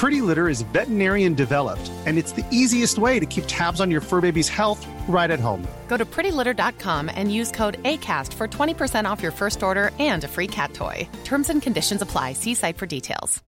[0.00, 4.00] Pretty Litter is veterinarian developed, and it's the easiest way to keep tabs on your
[4.00, 5.62] fur baby's health right at home.
[5.88, 10.28] Go to prettylitter.com and use code ACAST for 20% off your first order and a
[10.28, 11.06] free cat toy.
[11.24, 12.32] Terms and conditions apply.
[12.32, 13.42] See site for details.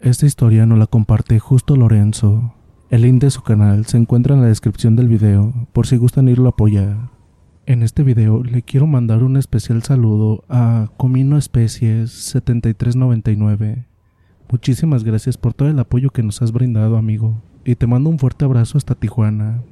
[0.00, 2.54] Esta historia nos la comparte justo Lorenzo.
[2.90, 6.28] El link de su canal se encuentra en la descripción del video por si gustan
[6.28, 7.12] irlo a apoyar.
[7.66, 13.91] En este video le quiero mandar un especial saludo a Comino Especies 7399.
[14.52, 18.18] Muchísimas gracias por todo el apoyo que nos has brindado, amigo, y te mando un
[18.18, 19.62] fuerte abrazo hasta Tijuana.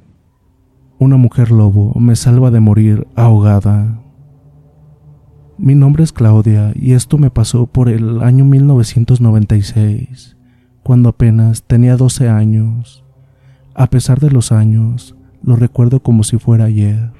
[0.97, 4.01] Una mujer lobo me salva de morir ahogada.
[5.59, 10.35] Mi nombre es Claudia y esto me pasó por el año 1996,
[10.81, 13.05] cuando apenas tenía 12 años.
[13.75, 17.11] A pesar de los años, lo recuerdo como si fuera ayer.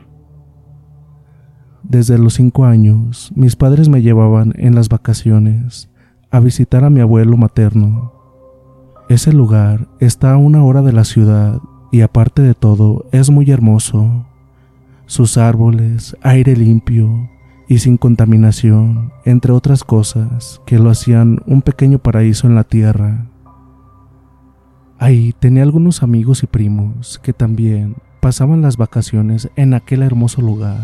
[1.84, 5.91] Desde los 5 años, mis padres me llevaban en las vacaciones
[6.32, 8.14] a visitar a mi abuelo materno.
[9.10, 11.60] Ese lugar está a una hora de la ciudad
[11.92, 14.26] y aparte de todo es muy hermoso.
[15.06, 17.30] Sus árboles, aire limpio,
[17.72, 23.28] y sin contaminación, entre otras cosas que lo hacían un pequeño paraíso en la tierra.
[25.00, 30.82] Ahí tenía algunos amigos y primos que también pasaban las vacaciones en aquel hermoso lugar.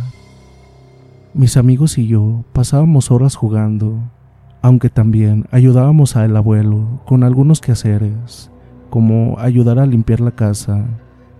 [1.33, 4.09] Mis amigos y yo pasábamos horas jugando,
[4.67, 8.51] aunque también ayudábamos al abuelo con algunos quehaceres,
[8.89, 10.83] como ayudar a limpiar la casa,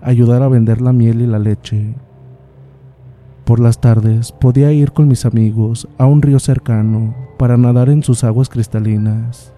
[0.01, 1.93] ayudar a vender la miel y la leche,
[3.43, 8.01] por las tardes podía ir con mis amigos a un río cercano para nadar en
[8.01, 9.53] sus aguas cristalinas.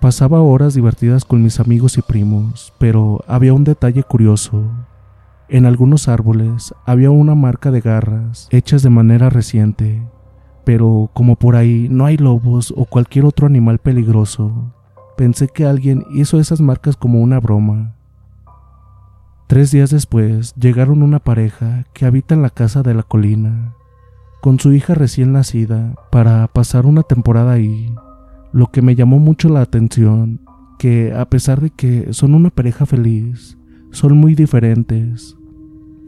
[0.00, 4.62] Pasaba horas divertidas con mis amigos y primos, pero había un detalle curioso.
[5.48, 10.02] En algunos árboles había una marca de garras hechas de manera reciente,
[10.64, 14.72] pero como por ahí no hay lobos o cualquier otro animal peligroso,
[15.16, 17.94] pensé que alguien hizo esas marcas como una broma.
[19.46, 23.74] Tres días después llegaron una pareja que habita en la casa de la colina,
[24.40, 27.94] con su hija recién nacida, para pasar una temporada ahí.
[28.52, 30.40] Lo que me llamó mucho la atención,
[30.78, 33.58] que a pesar de que son una pareja feliz,
[33.90, 35.36] son muy diferentes.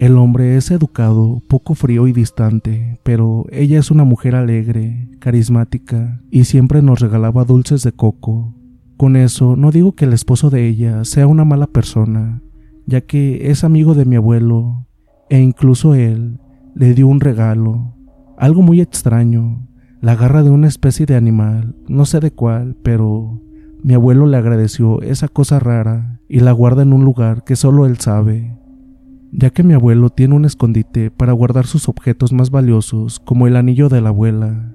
[0.05, 6.21] El hombre es educado, poco frío y distante, pero ella es una mujer alegre, carismática
[6.31, 8.55] y siempre nos regalaba dulces de coco.
[8.99, 12.43] Con eso no digo que el esposo de ella sea una mala persona,
[12.85, 14.87] ya que es amigo de mi abuelo
[15.31, 16.39] e incluso él
[16.75, 17.95] le dio un regalo,
[18.37, 19.67] algo muy extraño,
[20.03, 23.41] la garra de una especie de animal, no sé de cuál, pero
[23.83, 27.87] mi abuelo le agradeció esa cosa rara y la guarda en un lugar que solo
[27.87, 28.55] él sabe,
[29.37, 33.57] ya que mi abuelo tiene un escondite para guardar sus objetos más valiosos como el
[33.57, 34.75] anillo de la abuela,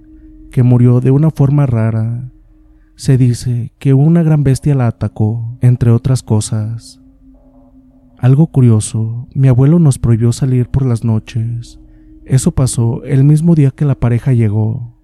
[0.52, 2.32] que murió de una forma rara.
[2.96, 7.02] Se dice que una gran bestia la atacó, entre otras cosas.
[8.18, 11.80] Algo curioso, mi abuelo nos prohibió salir por las noches.
[12.26, 14.98] Eso pasó el mismo día que la pareja llegó.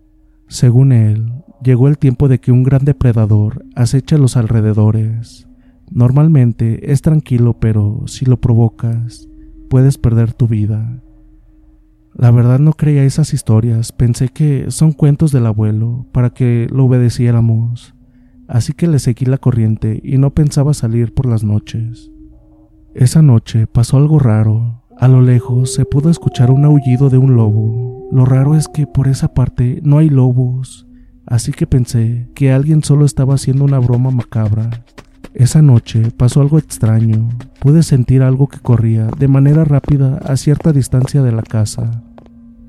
[0.49, 1.31] Según él,
[1.63, 5.47] llegó el tiempo de que un gran depredador acecha los alrededores.
[5.89, 9.29] Normalmente es tranquilo, pero si lo provocas,
[9.69, 11.01] puedes perder tu vida.
[12.13, 16.85] La verdad no creía esas historias, pensé que son cuentos del abuelo para que lo
[16.85, 17.93] obedeciéramos,
[18.47, 22.11] así que le seguí la corriente y no pensaba salir por las noches.
[22.93, 24.83] Esa noche pasó algo raro.
[24.97, 28.07] A lo lejos se pudo escuchar un aullido de un lobo.
[28.13, 30.87] Lo raro es que por esa parte no hay lobos,
[31.25, 34.69] así que pensé que alguien solo estaba haciendo una broma macabra.
[35.35, 37.27] Esa noche pasó algo extraño.
[37.59, 42.03] Pude sentir algo que corría de manera rápida a cierta distancia de la casa.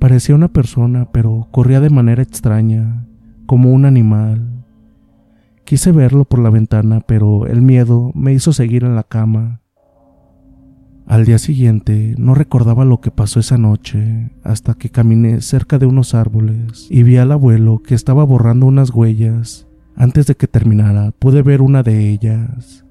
[0.00, 3.06] Parecía una persona, pero corría de manera extraña,
[3.46, 4.64] como un animal.
[5.64, 9.60] Quise verlo por la ventana, pero el miedo me hizo seguir en la cama.
[11.06, 15.86] Al día siguiente no recordaba lo que pasó esa noche hasta que caminé cerca de
[15.86, 19.65] unos árboles y vi al abuelo que estaba borrando unas huellas.
[19.96, 22.84] Antes de que terminara pude ver una de ellas.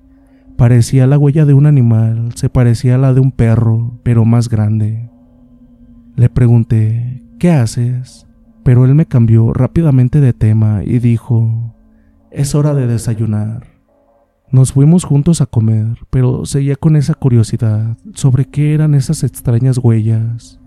[0.58, 4.50] Parecía la huella de un animal, se parecía a la de un perro, pero más
[4.50, 5.10] grande.
[6.16, 8.26] Le pregunté, ¿qué haces?
[8.64, 11.76] Pero él me cambió rápidamente de tema y dijo,
[12.32, 13.68] es hora de desayunar.
[14.50, 19.78] Nos fuimos juntos a comer, pero seguía con esa curiosidad sobre qué eran esas extrañas
[19.78, 20.60] huellas.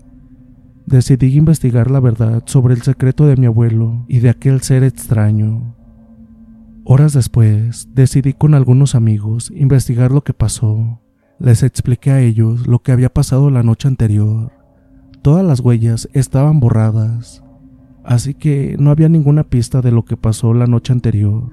[0.85, 5.75] Decidí investigar la verdad sobre el secreto de mi abuelo y de aquel ser extraño.
[6.91, 10.99] Horas después, decidí con algunos amigos investigar lo que pasó.
[11.37, 14.51] Les expliqué a ellos lo que había pasado la noche anterior.
[15.21, 17.43] Todas las huellas estaban borradas,
[18.03, 21.51] así que no había ninguna pista de lo que pasó la noche anterior.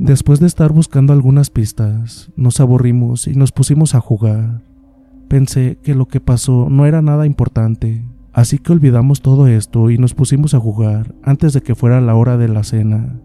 [0.00, 4.64] Después de estar buscando algunas pistas, nos aburrimos y nos pusimos a jugar.
[5.28, 9.98] Pensé que lo que pasó no era nada importante, así que olvidamos todo esto y
[9.98, 13.20] nos pusimos a jugar antes de que fuera la hora de la cena.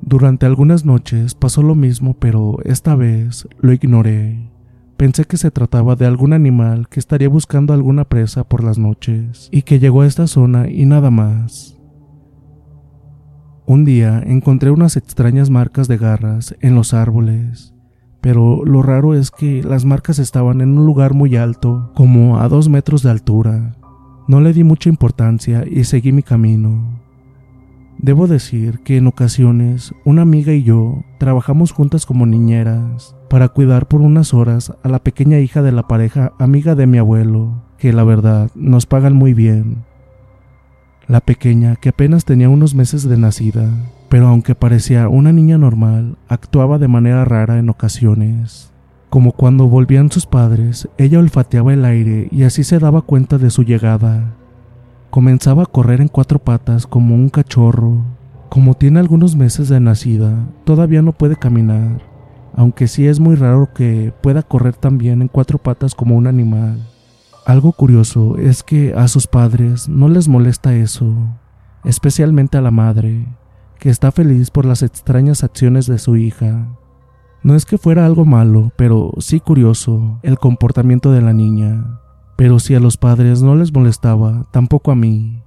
[0.00, 4.50] Durante algunas noches pasó lo mismo, pero esta vez lo ignoré.
[4.96, 9.48] Pensé que se trataba de algún animal que estaría buscando alguna presa por las noches
[9.52, 11.78] y que llegó a esta zona y nada más.
[13.64, 17.74] Un día encontré unas extrañas marcas de garras en los árboles,
[18.20, 22.48] pero lo raro es que las marcas estaban en un lugar muy alto, como a
[22.48, 23.76] dos metros de altura.
[24.26, 26.97] No le di mucha importancia y seguí mi camino.
[27.98, 33.88] Debo decir que en ocasiones una amiga y yo trabajamos juntas como niñeras para cuidar
[33.88, 37.92] por unas horas a la pequeña hija de la pareja amiga de mi abuelo, que
[37.92, 39.84] la verdad nos pagan muy bien.
[41.08, 43.68] La pequeña, que apenas tenía unos meses de nacida,
[44.08, 48.72] pero aunque parecía una niña normal, actuaba de manera rara en ocasiones.
[49.10, 53.50] Como cuando volvían sus padres, ella olfateaba el aire y así se daba cuenta de
[53.50, 54.37] su llegada.
[55.10, 58.04] Comenzaba a correr en cuatro patas como un cachorro.
[58.50, 62.02] Como tiene algunos meses de nacida, todavía no puede caminar,
[62.54, 66.86] aunque sí es muy raro que pueda correr también en cuatro patas como un animal.
[67.46, 71.14] Algo curioso es que a sus padres no les molesta eso,
[71.84, 73.26] especialmente a la madre,
[73.78, 76.68] que está feliz por las extrañas acciones de su hija.
[77.42, 82.00] No es que fuera algo malo, pero sí curioso el comportamiento de la niña.
[82.38, 85.42] Pero si a los padres no les molestaba, tampoco a mí.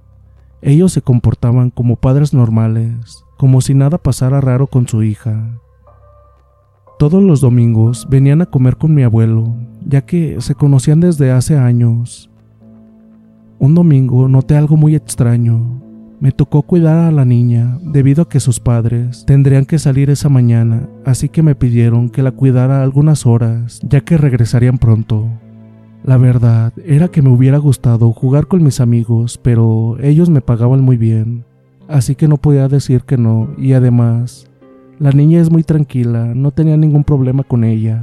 [0.60, 5.58] Ellos se comportaban como padres normales, como si nada pasara raro con su hija.
[6.98, 9.56] Todos los domingos venían a comer con mi abuelo,
[9.86, 12.28] ya que se conocían desde hace años.
[13.58, 15.80] Un domingo noté algo muy extraño.
[16.20, 20.28] Me tocó cuidar a la niña debido a que sus padres tendrían que salir esa
[20.28, 25.30] mañana, así que me pidieron que la cuidara algunas horas, ya que regresarían pronto.
[26.04, 30.80] La verdad era que me hubiera gustado jugar con mis amigos, pero ellos me pagaban
[30.80, 31.44] muy bien,
[31.86, 34.50] así que no podía decir que no, y además,
[34.98, 38.02] la niña es muy tranquila, no tenía ningún problema con ella.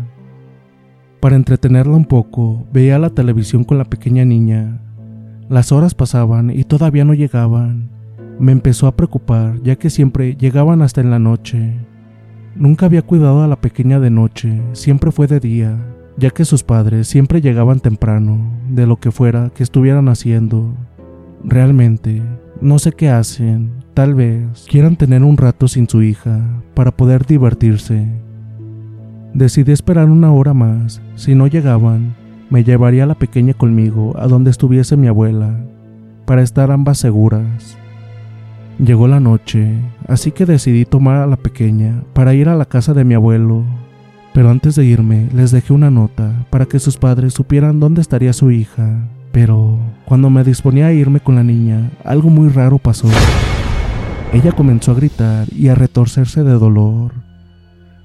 [1.19, 4.80] Para entretenerla un poco, veía la televisión con la pequeña niña.
[5.50, 7.90] Las horas pasaban y todavía no llegaban.
[8.40, 11.74] Me empezó a preocupar, ya que siempre llegaban hasta en la noche.
[12.56, 15.78] Nunca había cuidado a la pequeña de noche, siempre fue de día,
[16.19, 20.74] ya que sus padres siempre llegaban temprano, de lo que fuera que estuvieran haciendo.
[21.44, 22.21] Realmente,
[22.62, 26.42] no sé qué hacen, tal vez quieran tener un rato sin su hija
[26.74, 28.05] para poder divertirse.
[29.34, 31.01] Decidí esperar una hora más.
[31.15, 32.15] Si no llegaban,
[32.50, 35.58] me llevaría a la pequeña conmigo a donde estuviese mi abuela,
[36.25, 37.77] para estar ambas seguras.
[38.77, 39.74] Llegó la noche,
[40.08, 43.63] así que decidí tomar a la pequeña para ir a la casa de mi abuelo.
[44.33, 48.33] Pero antes de irme, les dejé una nota para que sus padres supieran dónde estaría
[48.33, 49.07] su hija.
[49.31, 53.07] Pero cuando me disponía a irme con la niña, algo muy raro pasó.
[54.31, 57.13] Ella comenzó a gritar y a retorcerse de dolor.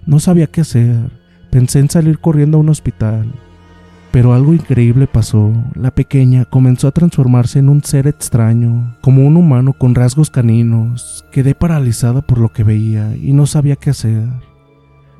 [0.06, 1.10] No sabía qué hacer.
[1.50, 3.32] Pensé en salir corriendo a un hospital.
[4.10, 5.52] Pero algo increíble pasó.
[5.74, 11.24] La pequeña comenzó a transformarse en un ser extraño, como un humano con rasgos caninos.
[11.32, 14.28] Quedé paralizada por lo que veía y no sabía qué hacer.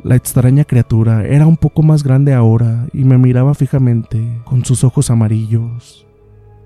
[0.05, 4.85] La extraña criatura era un poco más grande ahora y me miraba fijamente con sus
[4.85, 6.07] ojos amarillos.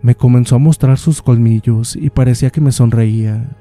[0.02, 3.56] Me comenzó a mostrar sus colmillos y parecía que me sonreía.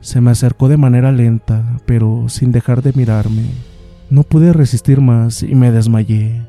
[0.00, 3.44] Se me acercó de manera lenta, pero sin dejar de mirarme.
[4.10, 6.44] No pude resistir más y me desmayé.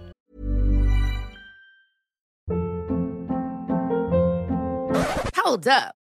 [5.46, 6.01] Hold up.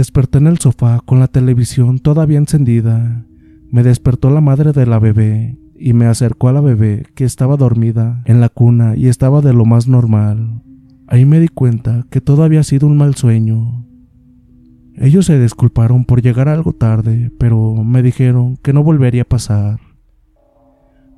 [0.00, 3.26] Desperté en el sofá con la televisión todavía encendida.
[3.70, 7.58] Me despertó la madre de la bebé y me acercó a la bebé que estaba
[7.58, 10.62] dormida en la cuna y estaba de lo más normal.
[11.06, 13.86] Ahí me di cuenta que todo había sido un mal sueño.
[14.94, 19.80] Ellos se disculparon por llegar algo tarde, pero me dijeron que no volvería a pasar.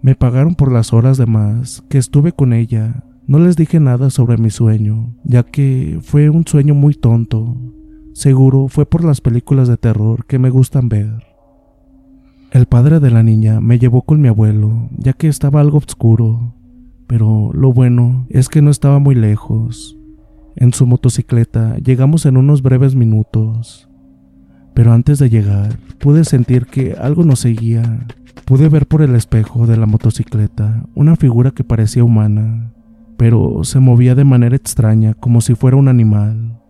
[0.02, 3.04] Me pagaron por las horas de más que estuve con ella.
[3.28, 7.56] No les dije nada sobre mi sueño, ya que fue un sueño muy tonto.
[8.12, 11.24] Seguro fue por las películas de terror que me gustan ver.
[12.50, 16.54] El padre de la niña me llevó con mi abuelo, ya que estaba algo oscuro,
[17.06, 19.98] pero lo bueno es que no estaba muy lejos.
[20.56, 23.88] En su motocicleta llegamos en unos breves minutos,
[24.74, 28.06] pero antes de llegar pude sentir que algo nos seguía.
[28.44, 32.74] Pude ver por el espejo de la motocicleta una figura que parecía humana,
[33.16, 36.61] pero se movía de manera extraña como si fuera un animal.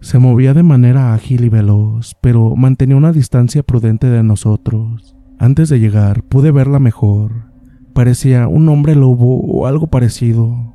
[0.00, 5.16] Se movía de manera ágil y veloz, pero mantenía una distancia prudente de nosotros.
[5.38, 7.50] Antes de llegar pude verla mejor.
[7.92, 10.74] Parecía un hombre lobo o algo parecido.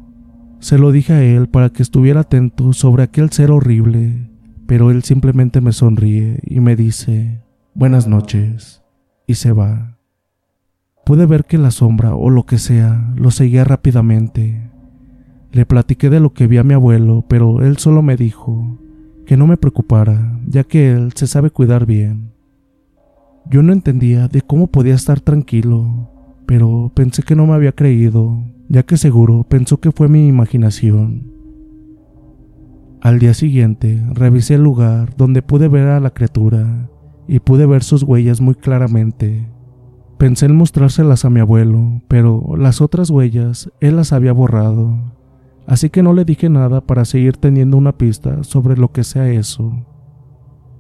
[0.60, 4.30] Se lo dije a él para que estuviera atento sobre aquel ser horrible,
[4.68, 7.42] pero él simplemente me sonríe y me dice
[7.74, 8.84] buenas noches
[9.28, 9.98] y se va.
[11.06, 14.70] Pude ver que la sombra o lo que sea lo seguía rápidamente.
[15.52, 18.81] Le platiqué de lo que vi a mi abuelo, pero él solo me dijo
[19.32, 22.34] que no me preocupara, ya que él se sabe cuidar bien.
[23.50, 26.10] Yo no entendía de cómo podía estar tranquilo,
[26.46, 31.32] pero pensé que no me había creído, ya que seguro pensó que fue mi imaginación.
[33.00, 36.90] Al día siguiente revisé el lugar donde pude ver a la criatura
[37.26, 39.48] y pude ver sus huellas muy claramente.
[40.18, 45.21] Pensé en mostrárselas a mi abuelo, pero las otras huellas él las había borrado
[45.72, 49.30] así que no le dije nada para seguir teniendo una pista sobre lo que sea
[49.30, 49.74] eso.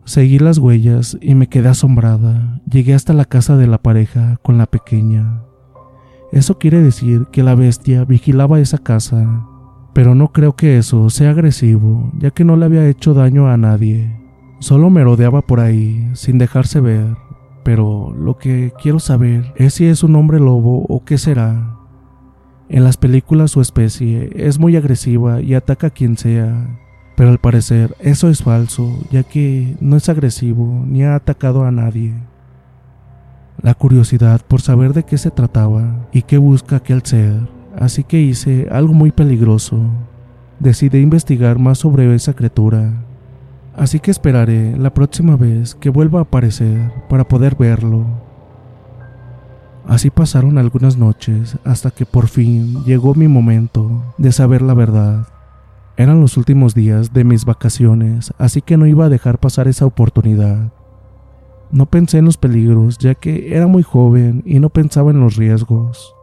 [0.04, 2.60] Seguí las huellas y me quedé asombrada.
[2.70, 5.44] Llegué hasta la casa de la pareja con la pequeña.
[6.34, 9.48] Eso quiere decir que la bestia vigilaba esa casa,
[9.94, 13.56] pero no creo que eso sea agresivo, ya que no le había hecho daño a
[13.56, 14.14] nadie.
[14.60, 17.16] Solo merodeaba por ahí, sin dejarse ver,
[17.64, 21.81] pero lo que quiero saber es si es un hombre lobo o qué será.
[22.72, 26.80] En las películas su especie es muy agresiva y ataca a quien sea,
[27.18, 31.72] pero al parecer eso es falso, ya que no es agresivo ni ha atacado a
[31.72, 32.13] nadie.
[33.62, 37.42] La curiosidad por saber de qué se trataba y qué busca aquel ser,
[37.78, 39.78] así que hice algo muy peligroso.
[40.62, 43.04] Decidí investigar más sobre esa criatura,
[43.75, 48.31] así que esperaré la próxima vez que vuelva a aparecer para poder verlo.
[49.88, 55.28] Así pasaron algunas noches hasta que por fin llegó mi momento de saber la verdad.
[55.98, 59.86] Eran los últimos días de mis vacaciones, así que no iba a dejar pasar esa
[59.86, 60.72] oportunidad.
[61.72, 65.36] No pensé en los peligros, ya que era muy joven y no pensaba en los
[65.36, 66.16] riesgos.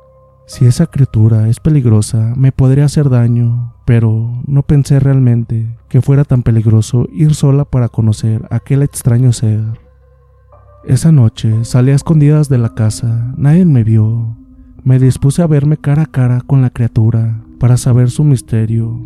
[0.47, 6.25] Si esa criatura es peligrosa, me podría hacer daño, pero no pensé realmente que fuera
[6.25, 9.88] tan peligroso ir sola para conocer aquel extraño ser.
[10.85, 14.37] Esa noche salí a escondidas de la casa, nadie me vio.
[14.85, 18.99] Me dispuse a verme cara a cara con la criatura para saber su misterio.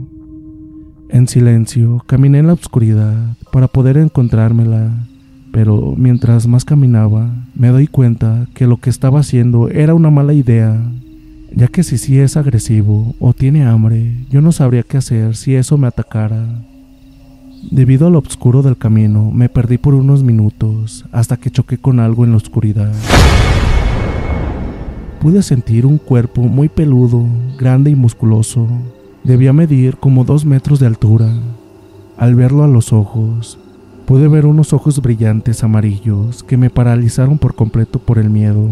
[1.08, 5.06] En silencio caminé en la oscuridad para poder encontrármela,
[5.52, 10.32] pero mientras más caminaba me doy cuenta que lo que estaba haciendo era una mala
[10.32, 10.80] idea
[11.54, 15.54] ya que si sí es agresivo o tiene hambre, yo no sabría qué hacer si
[15.54, 16.64] eso me atacara.
[17.70, 22.24] Debido al oscuro del camino, me perdí por unos minutos hasta que choqué con algo
[22.24, 22.92] en la oscuridad.
[25.20, 27.24] Pude sentir un cuerpo muy peludo,
[27.56, 28.66] grande y musculoso.
[29.22, 31.32] Debía medir como dos metros de altura.
[32.18, 33.58] Al verlo a los ojos,
[34.06, 38.68] pude ver unos ojos brillantes amarillos que me paralizaron por completo por el miedo.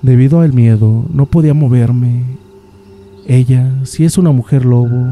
[0.00, 2.24] Debido al miedo, no podía moverme.
[3.26, 5.06] Ella, si es una mujer lobo,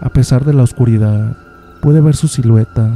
[0.00, 1.36] a pesar de la oscuridad,
[1.82, 2.88] pude ver su silueta.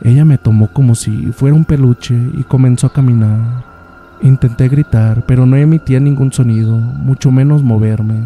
[0.00, 3.64] Ella me tomó como si fuera un peluche y comenzó a caminar.
[4.22, 8.22] Intenté gritar, pero no emitía ningún sonido, mucho menos moverme.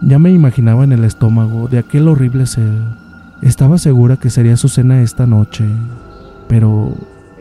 [0.00, 2.72] Ya me imaginaba en el estómago de aquel horrible ser.
[3.42, 5.64] Estaba segura que sería su cena esta noche,
[6.48, 6.94] pero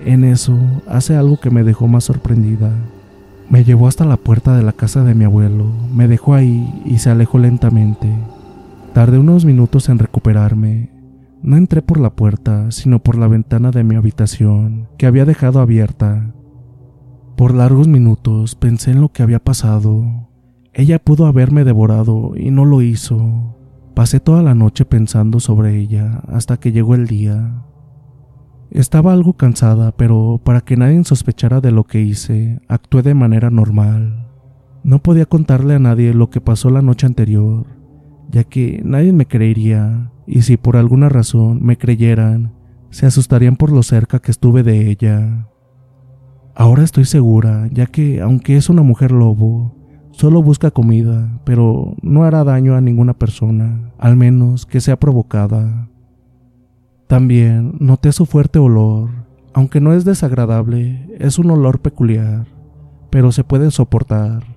[0.06, 0.56] en eso
[0.88, 2.70] hace algo que me dejó más sorprendida.
[3.50, 7.00] Me llevó hasta la puerta de la casa de mi abuelo, me dejó ahí y
[7.00, 8.08] se alejó lentamente.
[8.94, 10.92] Tardé unos minutos en recuperarme.
[11.42, 15.62] No entré por la puerta, sino por la ventana de mi habitación, que había dejado
[15.62, 16.32] abierta.
[17.36, 20.30] Por largos minutos pensé en lo que había pasado.
[20.74, 23.58] Ella pudo haberme devorado y no lo hizo.
[23.96, 27.64] Pasé toda la noche pensando sobre ella hasta que llegó el día.
[28.70, 33.50] Estaba algo cansada, pero para que nadie sospechara de lo que hice, actué de manera
[33.50, 34.28] normal.
[34.84, 37.66] No podía contarle a nadie lo que pasó la noche anterior,
[38.34, 42.52] ya que nadie me creería, y si por alguna razón me creyeran,
[42.90, 45.48] se asustarían por lo cerca que estuve de ella.
[46.56, 49.76] Ahora estoy segura, ya que aunque es una mujer lobo,
[50.12, 55.90] solo busca comida, pero no hará daño a ninguna persona, al menos que sea provocada.
[57.08, 59.12] También noté su fuerte olor,
[59.54, 62.48] aunque no es desagradable, es un olor peculiar,
[63.12, 64.53] pero se puede soportar.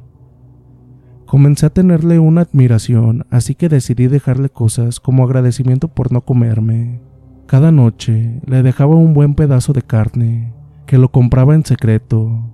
[1.26, 7.00] Comencé a tenerle una admiración, así que decidí dejarle cosas como agradecimiento por no comerme.
[7.46, 10.52] Cada noche le dejaba un buen pedazo de carne,
[10.86, 12.52] que lo compraba en secreto.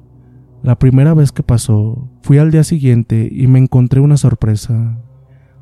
[0.63, 4.99] La primera vez que pasó, fui al día siguiente y me encontré una sorpresa.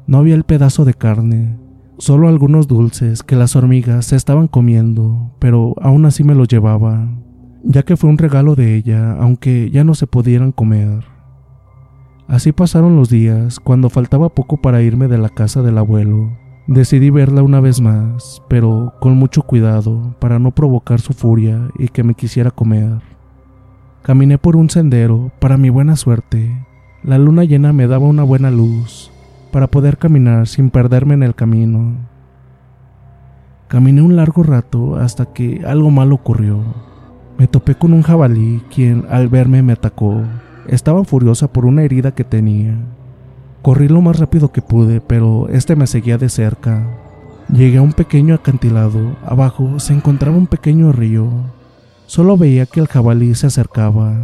[0.07, 1.59] No había el pedazo de carne,
[1.99, 7.09] solo algunos dulces que las hormigas se estaban comiendo, pero aún así me los llevaba,
[7.65, 11.10] ya que fue un regalo de ella, aunque ya no se pudieran comer.
[12.31, 16.31] Así pasaron los días, cuando faltaba poco para irme de la casa del abuelo.
[16.69, 21.89] Decidí verla una vez más, pero con mucho cuidado para no provocar su furia y
[21.89, 23.01] que me quisiera comer.
[24.03, 26.65] Caminé por un sendero, para mi buena suerte.
[27.03, 29.11] La luna llena me daba una buena luz,
[29.51, 31.97] para poder caminar sin perderme en el camino.
[33.67, 36.61] Caminé un largo rato hasta que algo malo ocurrió.
[37.39, 40.23] Me topé con un jabalí quien al verme me atacó.
[40.71, 42.77] Estaba furiosa por una herida que tenía.
[43.61, 46.87] Corrí lo más rápido que pude, pero este me seguía de cerca.
[47.53, 49.17] Llegué a un pequeño acantilado.
[49.27, 51.29] Abajo se encontraba un pequeño río.
[52.07, 54.15] Solo veía que el jabalí se acercaba.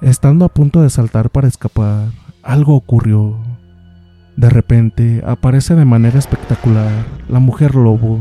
[0.00, 2.10] Estando a punto de saltar para escapar,
[2.44, 3.36] algo ocurrió.
[4.36, 6.92] De repente aparece de manera espectacular
[7.28, 8.20] la mujer lobo,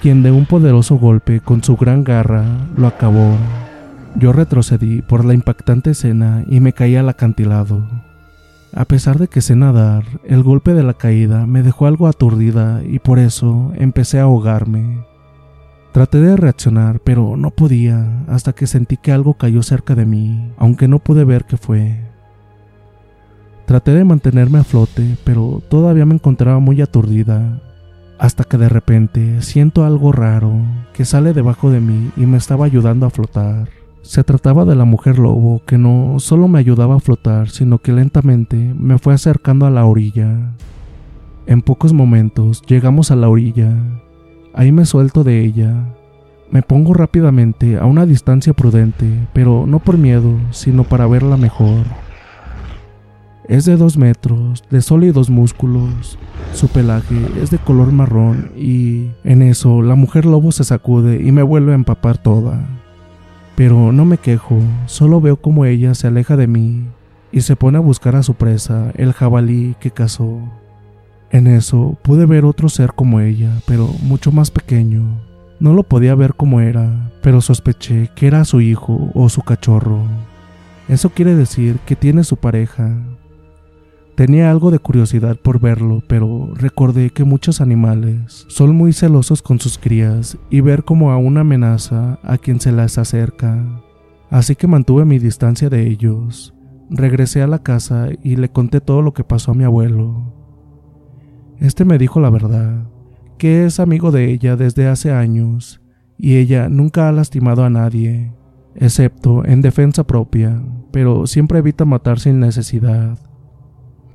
[0.00, 3.36] quien de un poderoso golpe con su gran garra lo acabó.
[4.16, 7.84] Yo retrocedí por la impactante escena y me caí al acantilado.
[8.72, 12.82] A pesar de que sé nadar, el golpe de la caída me dejó algo aturdida
[12.84, 15.04] y por eso empecé a ahogarme.
[15.92, 20.52] Traté de reaccionar, pero no podía hasta que sentí que algo cayó cerca de mí,
[20.58, 22.00] aunque no pude ver qué fue.
[23.66, 27.62] Traté de mantenerme a flote, pero todavía me encontraba muy aturdida,
[28.18, 30.52] hasta que de repente siento algo raro
[30.92, 33.83] que sale debajo de mí y me estaba ayudando a flotar.
[34.04, 37.90] Se trataba de la mujer lobo que no solo me ayudaba a flotar, sino que
[37.90, 40.52] lentamente me fue acercando a la orilla.
[41.46, 43.72] En pocos momentos llegamos a la orilla.
[44.52, 45.86] Ahí me suelto de ella.
[46.50, 51.84] Me pongo rápidamente a una distancia prudente, pero no por miedo, sino para verla mejor.
[53.48, 56.18] Es de dos metros, de sólidos músculos.
[56.52, 61.32] Su pelaje es de color marrón y en eso la mujer lobo se sacude y
[61.32, 62.83] me vuelve a empapar toda.
[63.56, 66.84] Pero no me quejo, solo veo como ella se aleja de mí
[67.30, 70.40] y se pone a buscar a su presa, el jabalí que cazó.
[71.30, 75.20] En eso pude ver otro ser como ella, pero mucho más pequeño.
[75.60, 80.02] No lo podía ver como era, pero sospeché que era su hijo o su cachorro.
[80.88, 82.96] Eso quiere decir que tiene su pareja,
[84.16, 89.58] Tenía algo de curiosidad por verlo, pero recordé que muchos animales son muy celosos con
[89.58, 93.82] sus crías y ver como a una amenaza a quien se las acerca.
[94.30, 96.54] Así que mantuve mi distancia de ellos.
[96.90, 100.32] Regresé a la casa y le conté todo lo que pasó a mi abuelo.
[101.58, 102.84] Este me dijo la verdad,
[103.36, 105.80] que es amigo de ella desde hace años
[106.16, 108.32] y ella nunca ha lastimado a nadie,
[108.76, 113.18] excepto en defensa propia, pero siempre evita matar sin necesidad.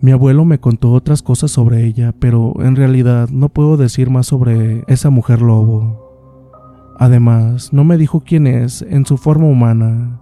[0.01, 4.27] Mi abuelo me contó otras cosas sobre ella, pero en realidad no puedo decir más
[4.27, 6.09] sobre esa mujer lobo.
[6.97, 10.21] Además, no me dijo quién es en su forma humana,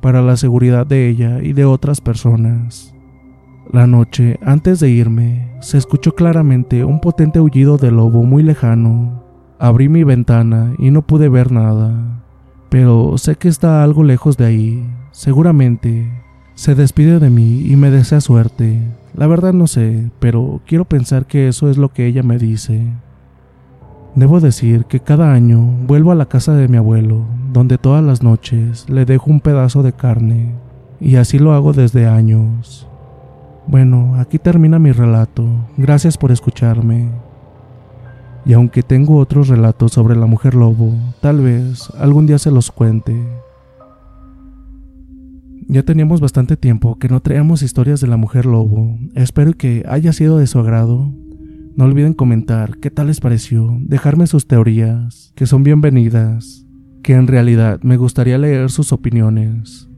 [0.00, 2.94] para la seguridad de ella y de otras personas.
[3.72, 9.24] La noche, antes de irme, se escuchó claramente un potente aullido de lobo muy lejano.
[9.58, 12.22] Abrí mi ventana y no pude ver nada,
[12.68, 16.08] pero sé que está algo lejos de ahí, seguramente.
[16.54, 18.80] Se despide de mí y me desea suerte.
[19.16, 22.92] La verdad no sé, pero quiero pensar que eso es lo que ella me dice.
[24.14, 28.22] Debo decir que cada año vuelvo a la casa de mi abuelo, donde todas las
[28.22, 30.54] noches le dejo un pedazo de carne,
[31.00, 32.86] y así lo hago desde años.
[33.66, 35.44] Bueno, aquí termina mi relato,
[35.78, 37.08] gracias por escucharme.
[38.44, 42.70] Y aunque tengo otros relatos sobre la mujer lobo, tal vez algún día se los
[42.70, 43.16] cuente.
[45.68, 49.00] Ya teníamos bastante tiempo que no traíamos historias de la mujer lobo.
[49.14, 51.12] Espero que haya sido de su agrado.
[51.74, 56.64] No olviden comentar qué tal les pareció, dejarme sus teorías, que son bienvenidas,
[57.02, 59.88] que en realidad me gustaría leer sus opiniones.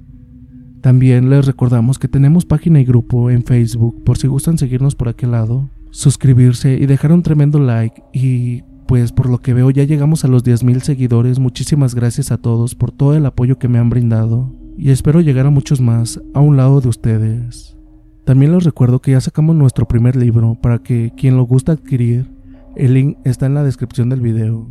[0.80, 5.08] También les recordamos que tenemos página y grupo en Facebook por si gustan seguirnos por
[5.08, 9.84] aquel lado, suscribirse y dejar un tremendo like y pues por lo que veo ya
[9.84, 11.38] llegamos a los 10.000 seguidores.
[11.38, 15.44] Muchísimas gracias a todos por todo el apoyo que me han brindado y espero llegar
[15.44, 17.76] a muchos más a un lado de ustedes.
[18.24, 22.30] También les recuerdo que ya sacamos nuestro primer libro para que quien lo gusta adquirir,
[22.76, 24.70] el link está en la descripción del video.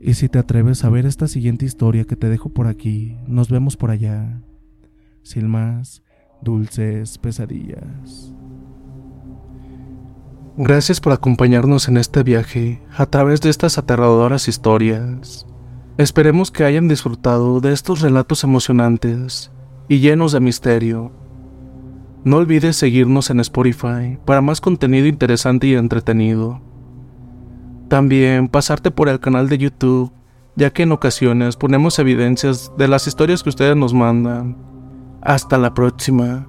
[0.00, 3.48] Y si te atreves a ver esta siguiente historia que te dejo por aquí, nos
[3.50, 4.40] vemos por allá.
[5.22, 6.02] Sin más,
[6.40, 8.32] dulces pesadillas.
[10.56, 15.44] Gracias por acompañarnos en este viaje a través de estas aterradoras historias.
[15.96, 19.52] Esperemos que hayan disfrutado de estos relatos emocionantes
[19.88, 21.12] y llenos de misterio.
[22.24, 26.60] No olvides seguirnos en Spotify para más contenido interesante y entretenido.
[27.88, 30.12] También pasarte por el canal de YouTube,
[30.56, 34.56] ya que en ocasiones ponemos evidencias de las historias que ustedes nos mandan.
[35.22, 36.48] Hasta la próxima.